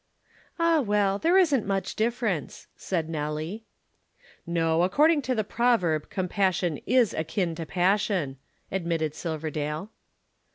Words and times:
"Ah 0.57 0.79
well, 0.81 1.19
there 1.19 1.37
isn't 1.37 1.63
much 1.67 1.95
difference," 1.95 2.65
said 2.75 3.07
Nelly. 3.07 3.65
"No, 4.47 4.81
according 4.81 5.21
to 5.21 5.35
the 5.35 5.43
proverb 5.43 6.09
Compassion 6.09 6.79
is 6.87 7.13
akin 7.13 7.53
to 7.53 7.67
Passion," 7.67 8.37
admitted 8.71 9.13
Silverdale. 9.13 9.91